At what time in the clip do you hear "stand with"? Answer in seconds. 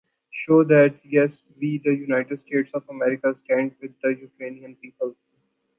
3.45-3.91